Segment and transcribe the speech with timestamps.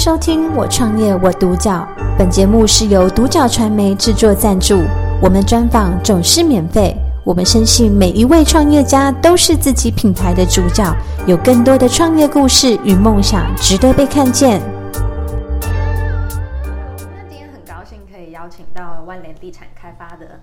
[0.00, 1.86] 收听《我创业我独角》，
[2.16, 4.82] 本节目是由独角传媒制作赞助，
[5.20, 6.96] 我们专访总是免费。
[7.22, 10.90] 我们深信每一位创业家都是自己品牌的主角，
[11.26, 14.62] 有更多的创业故事与梦想值得被看见。
[15.70, 20.40] 那今天很高兴可以邀请到万联地产开发的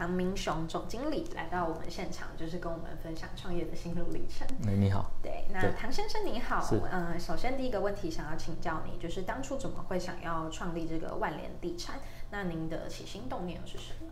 [0.00, 4.48] 唐明雄总经理来到我们现场，就是跟我们分享创业的心路历程。
[4.66, 5.10] 哎，你好。
[5.22, 12.00] 对，那唐先生你好是，嗯、首先第一个问题想要请教你，就是当初怎么会想要创立这个万联地产？
[12.30, 14.10] 那您的起心动念是什么？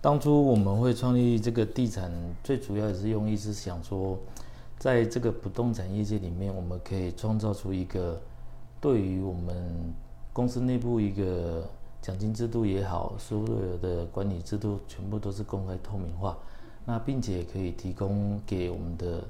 [0.00, 2.10] 当初我们会创立这个地产，
[2.42, 4.18] 最主要也是用意是想说，
[4.76, 8.20] 在这个不动产业界里面，我们可以创造出一个
[8.80, 9.94] 对于我们
[10.32, 11.70] 公司内部一个
[12.02, 16.36] 奖金制度也好，所有的管理制度全部都是公开透明化，
[16.84, 19.22] 那并且可以提供给我们的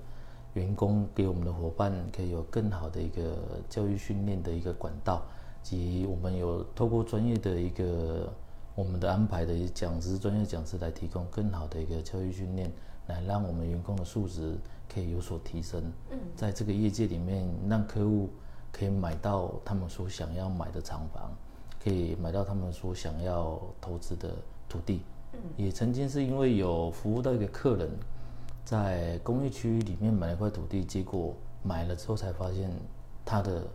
[0.54, 3.36] 员工、给我们的伙伴，可以有更好的一个
[3.68, 5.22] 教育训练的一个管道，
[5.62, 8.32] 及我们有透过专业的一个
[8.74, 12.72] 我们的安排的讲师、专业讲师来提供更好的一个教育训练，
[13.06, 14.56] 来让我们员工的素质
[14.88, 15.92] 可以有所提升。
[16.10, 18.30] 嗯，在这个业界里面，让客户
[18.72, 21.30] 可以买到他们所想要买的厂房，
[21.82, 24.34] 可以买到他们所想要投资的
[24.68, 25.02] 土地。
[25.32, 27.90] 嗯，也曾经是因为有服务到一个客人，
[28.64, 32.70] 在工业区里面买了一块土地，结果买了之后才发现
[33.24, 33.66] 他的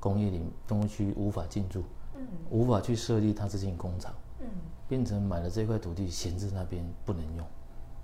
[0.00, 1.82] 工业里工业区无法进驻，
[2.14, 4.12] 嗯无法去设立他这间工厂。
[4.40, 4.46] 嗯
[4.88, 7.44] 变成买了这块土地闲置那边不能用，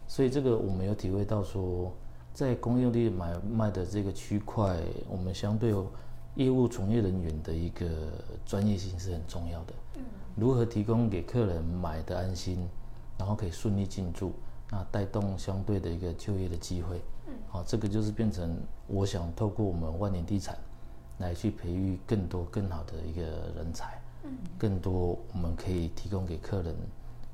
[0.08, 1.92] 所以这个我们有体会到说，
[2.34, 5.73] 在工业地买卖的这个区块，我们相对
[6.34, 7.88] 业务从业人员的一个
[8.44, 9.75] 专业性是很重要的。
[9.97, 10.02] 嗯
[10.34, 12.66] 如何提供给客人买的安心，
[13.19, 14.33] 然后可以顺利进驻，
[14.70, 17.02] 那带动相对的一个就业的机会。
[17.27, 20.56] 嗯，好、这个就是变成我想透过我们万年地产
[21.19, 23.22] 来去培育更多更好的一个
[23.55, 24.00] 人才。
[24.24, 26.74] 嗯更多我们可以提供给客人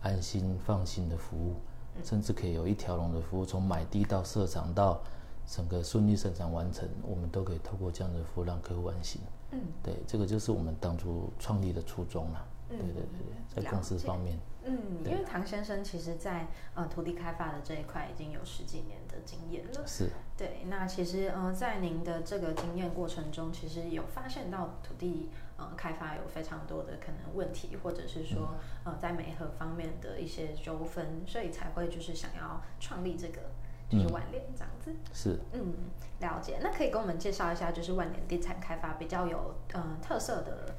[0.02, 1.54] 安心放心的服务，
[2.02, 5.00] 甚至可以有一条龙的服务，从买地到设厂到
[5.48, 9.22] 整个顺利生产完成，我们都可以透过这样的服务让客户安心。
[9.50, 9.60] 嗯。
[9.82, 12.46] 对，这个就是我们当初创立的初衷啦。
[12.68, 12.76] 嗯。
[12.76, 13.18] 对对对
[13.54, 19.86] 对，在公司方面，嗯，因对为唐先生其实在呃土地开发的这一块已经有十几年的经验了。
[19.86, 20.10] 是。
[20.36, 28.54] 对，那其实呃，在您的这个经验过程中，其实有发现到土地呃开发有非常多的可能问题，或者是说
[28.84, 33.50] 呃在媒合方面的一些纠纷，所以才会就是想要创立这个
[33.88, 34.92] 就是嗯万联这样子。
[35.12, 35.38] 是。
[35.52, 35.74] 嗯，
[36.20, 36.58] 了解。
[36.62, 40.74] 那可以跟我们介绍一下，就是万联地产开发比较有呃特色的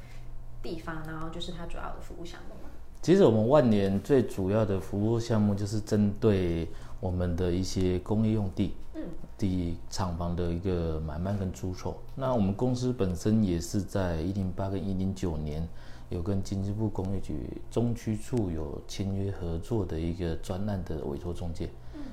[0.62, 2.70] 地方，然后就是它主要的服务项目吗？
[3.02, 6.68] 其实我们万联最主要的服务项目就是针对
[7.00, 9.04] 我们的一些工业用地，嗯
[9.38, 11.98] 地厂房的一个买卖跟出售。
[12.14, 15.66] 那我们公司本身也是在一零八跟一零九年
[16.10, 21.70] 有跟经济部工业局中区处有签约合作的一个专案的委托中介。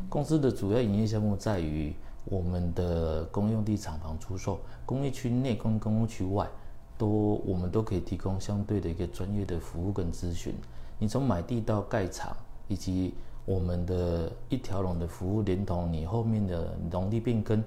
[0.09, 1.95] 公司的主要营业项目在于
[2.25, 6.49] 我们的公用地厂房出售，工业区内跟工业区外。
[6.99, 10.55] 都我们都可以提供相对的一个专业的服务跟咨询。
[10.99, 12.35] 你从买地到盖厂，
[12.69, 13.13] 以及
[13.45, 17.63] 我们的一条龙的服务，连同你后面的农地变更、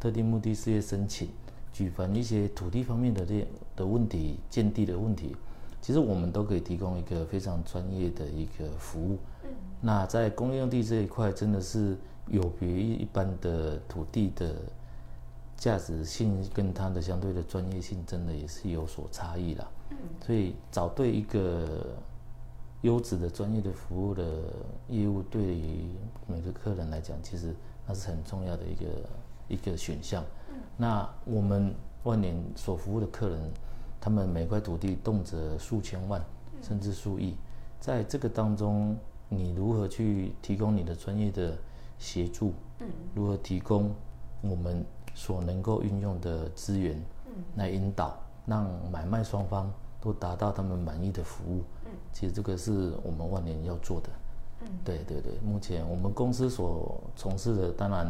[0.00, 1.28] 特定目的事业申请、
[1.72, 5.36] 举凡一些土地方面的这的问题、建地的问题，
[5.80, 9.16] 其实我们都可以提供一个非常专业的一个服务。
[9.82, 11.96] 嗯那在工业用地这一块，真的是
[12.28, 14.54] 有别于一般的土地的
[15.56, 19.68] 价值性跟它的相对的专业性，真的也是有所差异啦。
[19.90, 21.94] 嗯所以找对一个
[22.82, 24.24] 优质的专业的服务的
[24.88, 25.84] 业务，对于
[26.26, 27.54] 每个客人来讲，其实
[27.86, 28.86] 那是很重要的一个
[29.48, 30.24] 一个选项。
[30.76, 33.38] 那我们万年所服务的客人，
[34.00, 36.20] 他们每块土地动辄数千万，
[36.62, 37.36] 甚至数亿，
[37.80, 38.96] 在这个当中，
[39.34, 41.56] 你如何去提供你的专业的
[41.98, 42.52] 协助？
[42.80, 43.94] 嗯如何提供
[44.40, 44.84] 我们
[45.14, 51.62] 所能够运用的资源，嗯来引导，让买卖双方都达到他们满意的服务。
[51.86, 54.08] 嗯其实这个是我们万年要做的。
[54.62, 58.06] 嗯对对对，目前我们公司所从事的，当然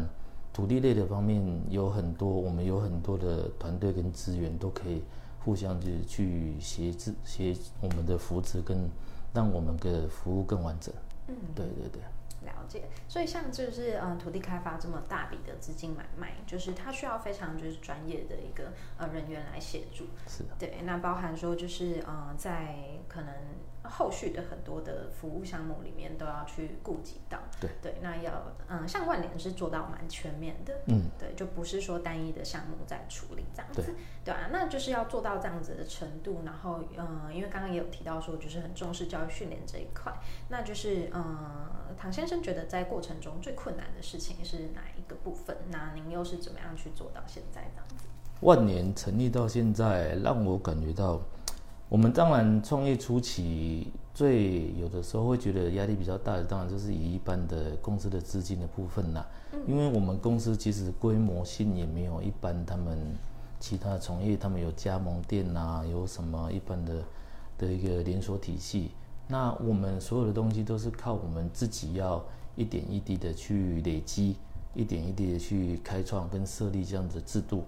[0.51, 5.01] 土地类的方面有很多，我们有很多的团队跟资源都可以
[5.43, 8.87] 互相去去协助协我们的扶持跟
[9.33, 10.93] 让我们的服务更完整。
[11.27, 12.01] 嗯，对对对。
[12.45, 20.07] 了解，所以像就是呃土地开发这么大笔的资金买卖，就是它需要非常就是专业的一个呃人员来协助。
[20.27, 22.75] 是的，对，那包含说就是呃在
[23.07, 23.33] 可能
[23.83, 27.39] 后续的很多的服务项目里面都要去顾及到。
[27.59, 28.31] 对对，那要
[28.67, 30.73] 嗯像万联是做到蛮全面的。
[30.87, 33.95] 嗯，对，就不是说单一的项目在处理这样子对，
[34.25, 40.13] 对啊，那就是要做到这样子的程度，然后嗯、呃因为刚刚也有提到说，就是很重视教育训练这一块，
[40.49, 45.55] 那就是嗯、呃唐先生觉得在过程中最困难的事情是哪一个部分？
[45.69, 48.05] 那您又是怎么样去做到现在这样子？
[48.41, 51.21] 万年成立到现在，让我感觉到，
[51.93, 59.23] 我们当然创业初期最有的时候会觉得压力比较大的，当然就是以一般的公司的资金的部分啦。
[59.67, 62.97] 因为我们公司其实规模性也没有一般他们
[63.59, 66.95] 其他从业，他们有加盟店啊，有什么一般的
[67.59, 68.89] 的一个连锁体系。
[69.27, 72.25] 那我们所有的东西都是靠我们自己要
[72.55, 74.37] 一点一滴的去累积，
[74.73, 77.63] 一点一滴的去开创跟设立这样子的制度。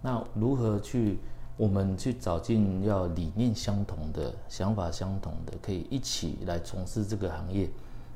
[0.00, 1.18] 那如何去
[1.56, 7.68] 我们去找进要理念相同的、想法相同的，可以一起来从事这个行业，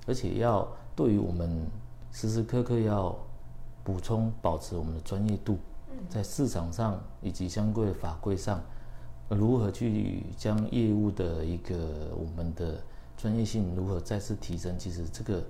[0.06, 1.66] 而且要对于我们
[2.12, 3.16] 时时刻刻要
[3.82, 5.56] 补充、保持我们的专业度，
[6.08, 8.60] 在市场上以及相关的法规上，
[9.28, 11.76] 如何去将业务的一个
[12.14, 12.78] 我们的
[13.16, 14.78] 专业性如何再次提升？
[14.78, 15.42] 其实这个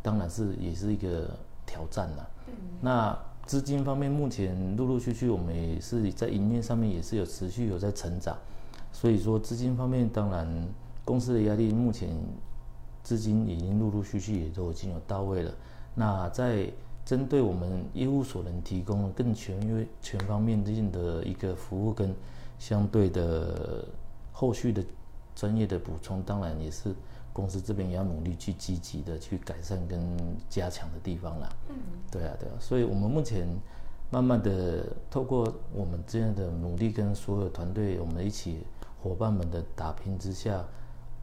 [0.00, 1.28] 当然是也是一个
[1.66, 2.26] 挑战呐、
[2.80, 8.36] 那资金方面，目前陆陆续续我们也是在营运上面也是有持续有在成长，
[8.90, 10.68] 所以说资金方面，当然
[11.04, 12.08] 公司的压力目前
[13.04, 15.54] 资金已经陆陆续续也都已经有到位了。
[15.94, 16.68] 那在
[17.04, 22.12] 针对我们业务所能提供更全约、全方面性的一个服务跟
[22.58, 23.86] 相对的
[24.32, 24.84] 后续的
[25.36, 26.92] 专业的补充，当然也是
[27.36, 30.00] 公司这边也要努力去积极的去改善跟
[30.48, 31.48] 加强的地方啦。
[31.68, 31.76] 嗯，
[32.10, 33.46] 对啊，对啊，所以我们目前
[34.10, 38.64] 慢慢的透过我们这样的努力，跟所有团队我们一起
[39.02, 40.64] 伙伴们的打拼之下，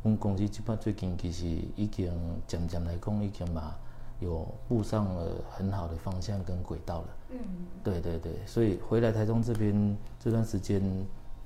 [0.03, 2.11] 我们公司基本最近其实已经
[2.45, 3.73] 渐渐来讲，已经嘛
[4.19, 7.07] 有步上了很好的方向跟轨道了。
[7.31, 7.39] 嗯，
[7.83, 10.79] 对对对，所以回来台中这边这段时间，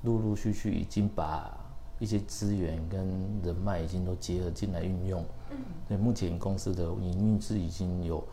[0.01, 1.57] 陆陆续续已经把
[1.99, 3.07] 一些资源跟
[3.43, 5.23] 人脉已经都结合进来运用。
[5.49, 5.57] 嗯，
[5.87, 8.23] 对，目前公司的营运是已经有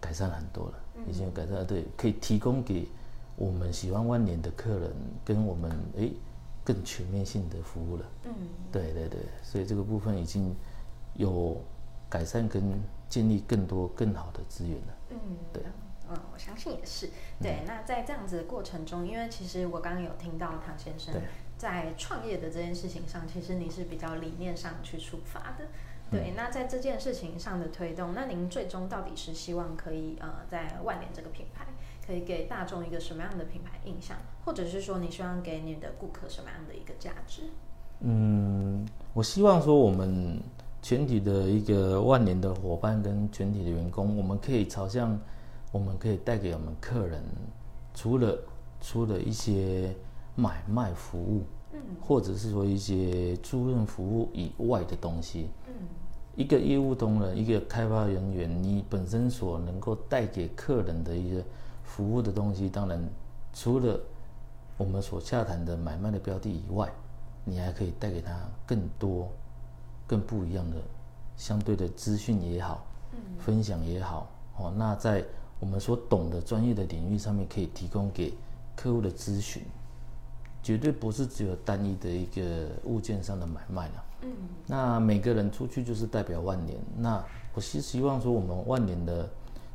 [0.00, 0.74] 改善很多了，
[1.08, 2.88] 已经有改善，对，可以提供给
[3.36, 4.92] 我们喜欢万年的客人
[5.24, 6.12] 跟我们诶
[6.64, 8.04] 更全面性的服务了。
[8.24, 8.32] 嗯，
[8.70, 10.54] 对对对，所以这个部分已经
[11.14, 11.60] 有
[12.08, 12.62] 改善跟
[13.08, 14.94] 建立更多更好的资源了。
[15.10, 15.18] 嗯，
[15.52, 15.70] 对啊。
[16.10, 17.08] 嗯，我相信也是。
[17.40, 21.22] 对，那在这样子的过程中，因为其实我刚刚有听到唐先生对
[21.62, 25.68] 在创业的这件事情上，其实你是比较理念上去出发的。
[26.10, 31.64] 对，那在这件事情上的推动，那您最终到底是希望可以呃，在万联这个品牌，
[32.04, 37.42] 可以给大众一个什么样的品牌印象，或者是说你希望给你的顾客什么样的一个价值？
[38.00, 40.42] 嗯，我希望说我们
[40.82, 45.16] 全体的一个万年的伙伴跟全体的员工，我们可以朝向，
[45.70, 47.22] 我们可以带给我们客人，
[47.94, 48.36] 除了
[48.80, 49.94] 除了一些
[50.34, 51.80] 买卖服务，嗯。
[52.00, 55.72] 或者是说一些租赁服务以外的东西，嗯。
[56.34, 61.44] 一个业务同仁，一个开发人员，你本身所能够带给客人的一些
[61.84, 62.98] 服务的东西，当然
[63.52, 64.00] 除了
[64.78, 66.90] 我们所洽谈的买卖的标的以外，
[67.44, 68.34] 你还可以带给他
[68.66, 69.28] 更多、
[70.06, 70.76] 更不一样的
[71.36, 73.18] 相对的资讯也好，嗯。
[73.38, 75.22] 分享也好，哦，那在
[75.60, 78.32] 我们所懂的专业的领域上面，可以提供给
[78.74, 79.62] 客户的咨询，
[80.62, 84.04] 绝对不是只有单一的一个物件上的买卖了。
[84.22, 84.30] 嗯
[84.66, 86.78] 那每个人出去就是代表万年。
[86.96, 87.22] 那
[87.54, 89.28] 我是希望说，我们万年的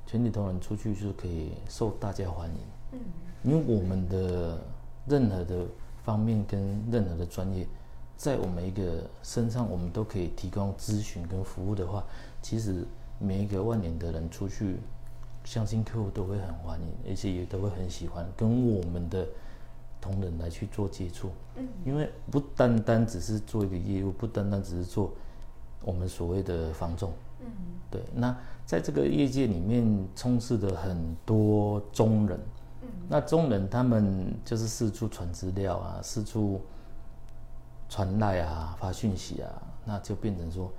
[0.05, 2.57] 全体同仁出去就是可以受大家欢迎，
[2.93, 2.99] 嗯
[3.43, 4.57] 因为我们的
[5.05, 5.65] 任何的
[6.03, 7.67] 方面跟任何的专业，
[8.15, 12.03] 在我们一个身上，我们都可以提供咨询跟服务的话，
[12.41, 12.85] 其实
[13.19, 14.77] 每一个万年的人出去，
[15.43, 19.27] 相信客户都会很欢迎，而且也都会很喜欢跟我们的
[19.99, 21.29] 同仁来去做接触。
[21.55, 21.67] 嗯。
[21.85, 25.11] 因为不单单只是做一个业务，不单单只是做
[25.83, 27.11] 我们所谓的房仲，
[27.41, 27.47] 嗯。
[27.89, 28.01] 对。
[28.13, 28.35] 那
[28.65, 32.39] 在这个业界里面充斥着很多中人，
[32.81, 32.87] 嗯。
[33.09, 36.61] 那中人他们就是四处传资料啊，四处
[37.89, 39.49] 传赖啊，发讯息啊，
[39.85, 40.69] 那就变成说，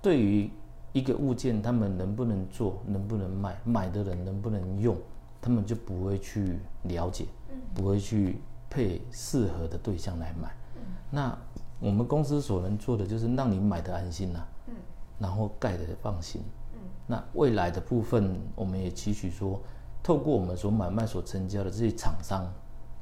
[0.00, 0.50] 对于
[0.94, 4.96] 一个物件，他们能不能做，能不能卖，买的人能不能用，
[5.42, 7.56] 他们就不会去了解，嗯。
[7.74, 8.38] 不会去
[8.70, 10.48] 配适合的对象来买。
[10.76, 11.38] 嗯那
[11.80, 14.74] 我们公司所能做的就是让你买的安心呐、嗯
[15.18, 16.42] 然后盖的放心。
[16.74, 19.60] 嗯那未来的部分，我们也期许说，
[20.02, 22.46] 透过我们所买卖、所成交的这些厂商，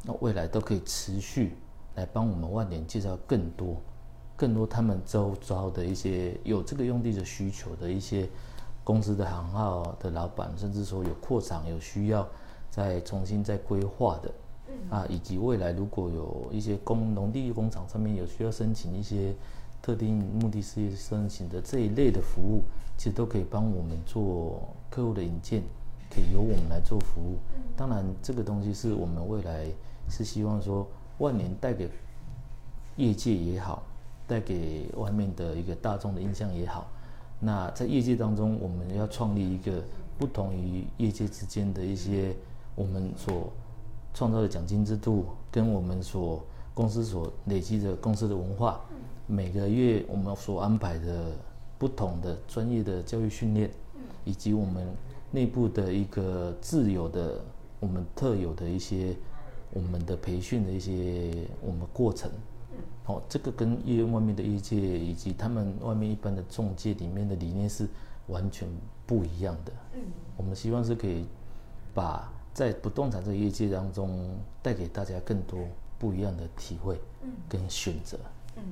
[0.05, 1.57] 那未来都可以持续
[1.95, 3.77] 来帮我们万联介绍更多、
[4.37, 8.29] 更多他们周遭的一些有这个用地的需求的一些
[8.85, 12.27] 公司的行号的老板，甚至说有扩厂有需要
[12.71, 14.31] 再重新再规划的。
[14.91, 19.35] 啊，以及未来如果有一些工农地工厂上面有需要申请一些
[19.83, 22.63] 特定目的事业申请的这一类的服务，
[22.97, 25.63] 其实都可以帮我们做客户的引荐，
[26.11, 27.39] 可以由我们来做服务。
[27.77, 29.67] 当然，这个东西是我们未来
[30.09, 30.87] 是希望说
[31.19, 31.89] 万年带给
[32.97, 33.83] 业界也好，
[34.27, 36.87] 带给外面的一个大众的印象也好。
[37.41, 39.83] 那在业界当中，我们要创立一个
[40.17, 42.35] 不同于业界之间的一些
[42.75, 43.53] 我们所。
[44.17, 46.43] 创造的奖金制度跟我们所
[46.73, 48.81] 公司所累积的公司的文化，
[49.27, 51.33] 每个月我们所安排的
[51.77, 53.71] 不同的专业的教育训练，
[54.25, 54.89] 以及我们
[55.31, 57.39] 内部的一个自有的
[57.79, 59.15] 我们特有的一些
[59.75, 61.31] 我们的培训的一些
[61.61, 62.31] 我们过程，
[63.05, 67.87] 哦，这个跟业外面的业界以及他们外面一般的中介里面的理念是
[68.29, 68.67] 完全
[69.07, 69.73] 不一样的。
[69.93, 70.01] 嗯，
[70.39, 71.27] 我们希望是可以
[71.93, 72.33] 把。
[72.57, 75.59] 在不动产这个业界当中，带给大家更多
[75.99, 76.99] 不一样的体会，
[77.51, 78.17] 跟选择。
[78.57, 78.63] 嗯，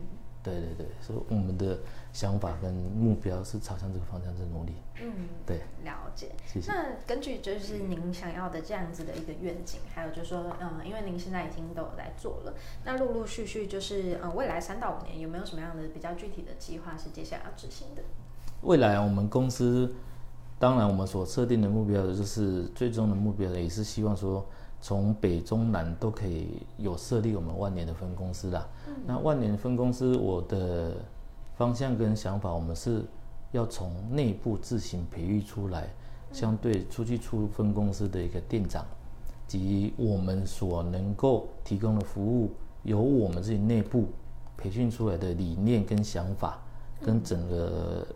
[0.42, 1.78] 对对对，所以我们的
[2.10, 4.72] 想法跟目标是朝向这个方向在努力。
[5.02, 5.12] 嗯，
[5.44, 6.30] 对，了解。
[6.46, 6.72] 谢谢。
[6.72, 12.54] 那根据就是您想要的这样子的一个愿景，还有就是说，嗯，因为您现在已经都有在做了，
[12.86, 18.02] 那陆陆续续就是，嗯，未来三到五年有没有什么样的比较具体的计划是接下来要执行的？
[18.62, 19.94] 未来我们公司。
[20.56, 24.46] 当然，我们所设定的目标的就是最终的目标，也是希望说
[24.80, 28.66] 从北中南都可以有设立我们万年的分公司啦。
[29.04, 30.94] 那万年分公司，我的
[31.56, 33.02] 方向跟想法，我们是
[33.50, 35.92] 要从内部自行培育出来，
[36.32, 38.86] 相对出去出分公司的一个店长，
[39.46, 42.52] 及我们所能够提供的服务，
[42.84, 44.06] 由我们自己内部
[44.56, 46.62] 培训出来的理念跟想法，
[47.02, 48.06] 跟整个。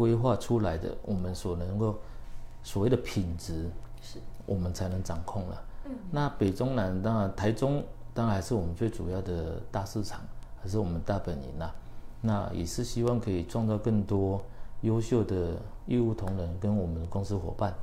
[0.00, 1.98] 规划出来的，我们所能够
[2.62, 3.68] 所谓的品质，
[4.00, 5.62] 是我们才能掌控了。
[5.84, 10.22] 嗯，那北中南当然，台中当然还是我们最主要的大市场，
[10.62, 11.74] 还是我们大本营啦。
[12.22, 14.40] 那也是希望可以创造更多
[14.80, 17.74] 优秀的业务同仁跟我们的公司伙伴，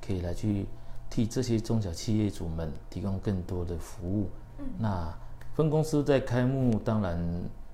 [0.00, 0.64] 可以来去
[1.10, 4.30] 替这些中小企业主们提供更多的服务。
[4.60, 5.14] 嗯，那
[5.52, 7.22] 分公司在开幕，当然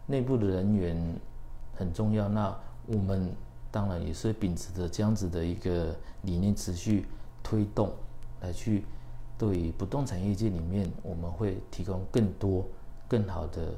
[0.06, 1.16] 内部的人员
[1.72, 2.28] 很重要。
[2.28, 2.52] 那
[2.88, 3.32] 我们。
[3.72, 7.06] 当然也是秉持着这样子的一个理念，持续
[7.42, 7.90] 推动，
[8.42, 8.84] 来去
[9.36, 12.64] 对不动产业界里面，我们会提供更多、
[13.08, 13.74] 更好的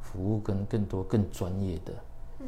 [0.00, 1.92] 服务，跟更多更专业的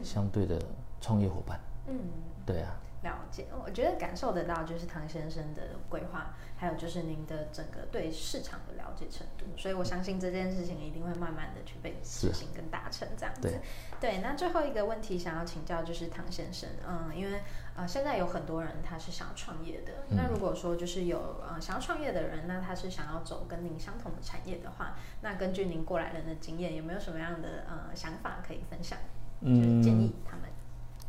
[0.03, 0.59] 相对的
[1.01, 1.61] 创业伙伴。
[1.89, 1.99] 嗯，
[2.47, 2.75] 对啊。
[3.07, 13.61] 了解，我觉得感受得到就是唐先生的规划，还有就是您的整个对市场的了解程度，所以我相信这件事情一定会慢慢的去被执行跟达成这样子。
[14.01, 17.41] 对，那最后一个问题想要请教就是唐先生，嗯，因为
[17.77, 28.99] 呃现在有很多人他是想要创业的，那如果说就是有呃想要创业的人，那他是想要走跟您相同的产业的话，那根据您过来人的经验，有没有什么样的呃想法可以分享？
[29.43, 30.56] 就是，建议他们。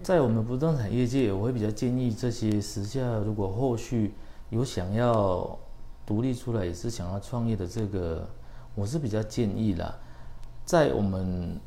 [0.04, 4.14] 在我们不动产业界，我会比较建议这些时下如果后续
[4.50, 5.58] 有想要
[6.06, 8.26] 独立出来，也是想要创业的这个，
[8.76, 9.98] 我是比较建议啦。
[10.64, 11.60] 在我们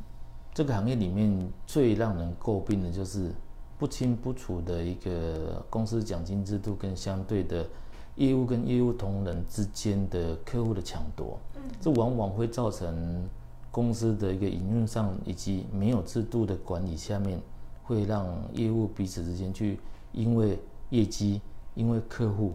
[0.54, 3.30] 这个行业里面，最让人诟病的就是
[3.78, 7.66] 不清不楚的一个公司奖金制度，跟相对的
[8.14, 11.38] 业务跟业务同仁之间的客户的抢夺，
[11.80, 13.28] 这往往会造成
[13.70, 17.40] 公司的一个营运上以及没有制度的管理下面。
[17.90, 19.80] 会让业务彼此之间去
[20.12, 20.56] 因为
[20.90, 21.40] 业绩、
[21.75, 22.54] 因为客户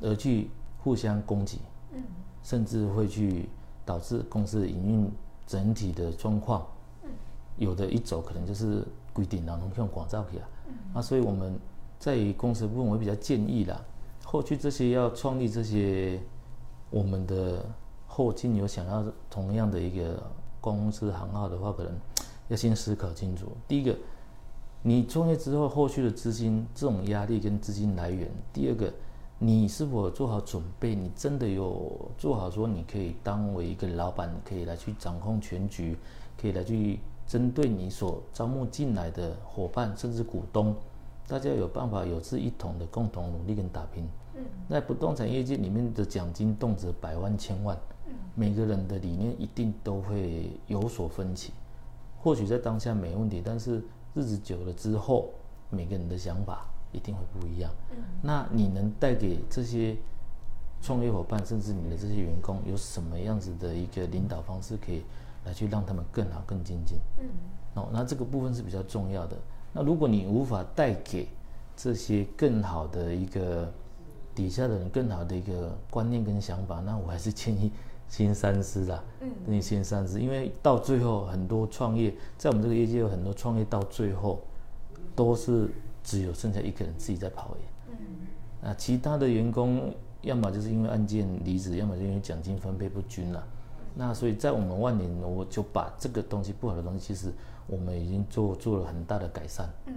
[0.00, 0.48] 而去
[0.82, 1.58] 互相攻击，
[1.92, 2.02] 嗯，
[2.42, 3.50] 甚至会去
[3.84, 5.10] 导致公司的营运
[5.46, 6.66] 整体的状况，
[7.02, 7.10] 嗯，
[7.58, 11.54] 有的一走可能就是规定然后用广告去啊，嗯，那所以我们
[11.98, 13.78] 在于公司部分，我比较建议啦，
[14.24, 16.18] 后续这些要创立这些
[16.88, 17.62] 我们的
[18.06, 20.22] 后进有想要同样的一个
[20.62, 21.92] 公司行号的话，可能
[22.48, 23.94] 要先思考清楚，第一个。
[24.84, 28.28] 你创业之后，后续的资金这种压力跟资金来源。
[28.52, 28.92] 第二个，
[29.38, 30.92] 你是否做好准备？
[30.92, 35.96] 你真的有做好说，你可以当为一个老板，可以来去掌控全局，
[36.36, 36.98] 可以来去
[37.28, 40.74] 针对你所招募进来的伙伴，甚至股东，
[41.28, 44.04] 大家有办法有志一同的共同努力跟打拼。
[44.34, 51.52] 嗯，在不动产业界里面的奖金动辄百万千万，嗯，每个人的理念一定都会有所分歧。
[52.18, 53.80] 或许在当下没问题，但是。
[54.14, 55.30] 日子久了之后，
[55.70, 57.70] 每个人的想法一定会不一样。
[58.22, 59.96] 那你能带给这些
[60.80, 65.02] 创业伙伴，甚至你的这些员工，有什么样子的一个领导方式，可以
[65.44, 66.98] 来去让他们更好、更精进？
[67.18, 67.26] 嗯，
[67.74, 69.36] 哦，那这个部分是比较重要的。
[69.72, 71.28] 那如果你无法带给
[71.74, 73.72] 这些更好的一个
[74.34, 77.72] 底下的人更好的一个观念跟想法，那我还是建议
[78.08, 79.02] 先三思啦。
[79.20, 84.40] 嗯，你先三思，因为到最后很多创业，在我们这个业界有很多创业到最后
[85.14, 85.70] 都是
[86.02, 87.62] 只有剩下一个人自己在跑业。
[87.90, 93.46] 嗯，啊，其他的员工要么就是因为案件离职，要么就因为奖金分配不均了。
[93.94, 97.32] 那所以在我们万年，我就把这个东西不好的东西，其实
[97.66, 99.68] 我们已经做做了很大的改善。
[99.86, 99.94] 嗯，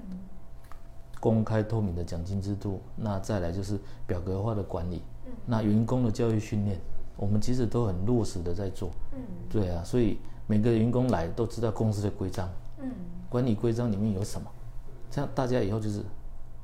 [1.20, 5.02] 公开透明的奖金制度，那再来就是表格化的管理。
[5.26, 6.78] 嗯，那员工的教育训练，
[7.18, 8.90] 我们其实都很落实的在做。
[9.14, 9.20] 嗯，
[9.50, 10.18] 对啊，所以
[10.48, 12.50] 每个员工来都知道公司的规章。
[12.80, 12.92] 嗯，
[13.30, 14.50] 管理规章里面有什么，
[15.10, 16.04] 这样大家以后就是。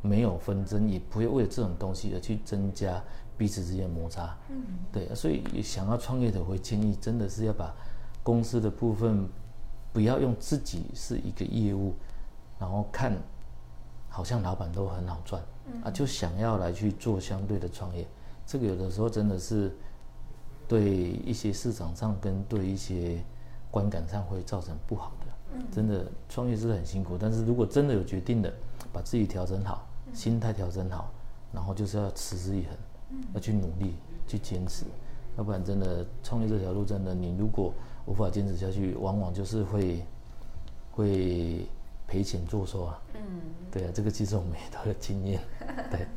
[0.03, 3.00] 没有纷争，也不会为了这种东西而去增加
[3.38, 4.36] 彼此之间的摩擦。
[4.50, 4.60] 嗯，
[4.91, 7.72] 对，所以想要创业的，会建议真的是要把
[8.24, 9.29] 公司的部分
[9.93, 11.93] 不要用自己是一个业务，
[12.60, 13.15] 然后看
[14.10, 15.39] 好像老板都很好赚，
[15.84, 18.08] 啊，就想要来去做相对的创业。
[18.48, 19.72] 这个有的时候真的是
[20.72, 23.22] 对一些市场上跟对一些
[23.70, 25.28] 观感上会造成不好的。
[25.54, 28.54] 嗯，真的创业是很辛苦，但是如果真的有决定的，
[28.94, 29.86] 把自己调整好。
[30.13, 31.12] 心态调整好，
[31.51, 32.78] 然后就是要持之以恒，
[33.34, 34.86] 要去努力去坚持，
[35.38, 37.74] 要不然真的创业这条路真的，你如果
[38.06, 40.06] 无法坚持下去，往往就是会
[40.94, 41.66] 会
[42.08, 43.01] 赔钱作收啊。
[43.16, 45.42] 嗯，对啊，这个其实我们也都有经验，
[45.92, 46.08] 对。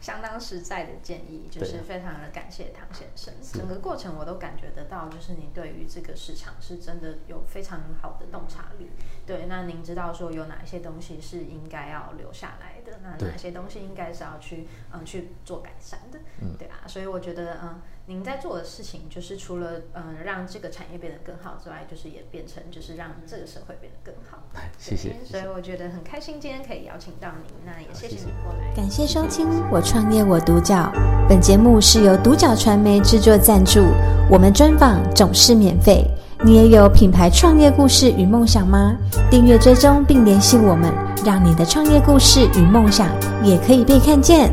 [0.00, 3.34] 相当实在的建议，就是非常的感谢唐先生。
[3.52, 8.90] 整个过程我都感觉得到，就是你对于这个市场是真的有非常好的洞察力。
[9.26, 16.55] 对，那您知道说有哪些东西是应该要留下来的，那哪些东西应该是要去嗯去做改善的，对啊。
[16.96, 17.74] 所以我觉得嗯。
[18.08, 24.44] 您在做的事情，就是除了嗯让这个产业变得更好之外，就是也变成就是让这个社会变得更好。
[24.78, 25.16] 谢谢。
[25.24, 28.72] 所以我觉得很开心，今天可以邀请到您，那也谢谢你过来。
[28.76, 30.88] 感谢收听《我创业我独角》，
[31.28, 33.80] 本节目是由独角传媒制作赞助，
[34.30, 36.08] 我们专访总是免费。
[36.44, 38.96] 你也有品牌创业故事与梦想吗？
[39.28, 43.08] 订阅追踪并联系我们，让你的创业故事与梦想
[43.42, 44.48] 也可以被看见。